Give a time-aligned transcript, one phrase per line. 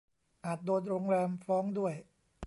[0.45, 1.93] อาจโดนโรงแรมฟ้องด้วย